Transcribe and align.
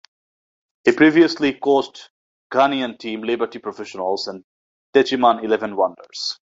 He 0.83 0.93
previously 0.93 1.53
coached 1.53 2.09
Ghanaian 2.51 2.97
team 2.97 3.21
Liberty 3.21 3.59
Professionals 3.59 4.27
and 4.27 4.43
Techiman 4.95 5.43
Eleven 5.43 5.75
Wonders. 5.75 6.39